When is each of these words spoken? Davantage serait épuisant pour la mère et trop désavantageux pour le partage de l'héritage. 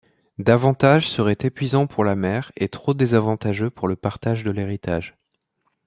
Davantage 0.39 1.09
serait 1.11 1.37
épuisant 1.43 1.85
pour 1.85 2.03
la 2.03 2.15
mère 2.15 2.51
et 2.57 2.69
trop 2.69 2.95
désavantageux 2.95 3.69
pour 3.69 3.87
le 3.87 3.95
partage 3.95 4.43
de 4.43 4.49
l'héritage. 4.49 5.15